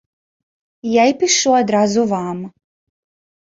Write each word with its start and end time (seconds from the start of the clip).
Я 0.91 1.03
і 1.09 1.13
пішу 1.21 1.53
адразу 1.59 2.07
вам. 2.15 2.37